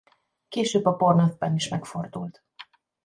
Később 0.49 0.85
a 0.85 0.95
Bournemouthban 0.95 1.55
is 1.55 1.67
megfordult. 1.69 2.43